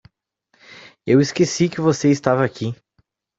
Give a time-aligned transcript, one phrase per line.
[1.05, 2.73] Eu esqueci que você estava aqui.